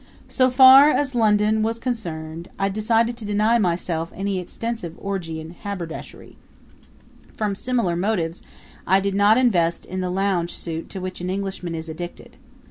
[0.29, 5.51] So far as London was concerned, I decided to deny myself any extensive orgy in
[5.51, 6.37] haberdashery.
[7.37, 8.41] From similar motives
[8.87, 12.37] I did not invest in the lounge suit to which an Englishman is addicted.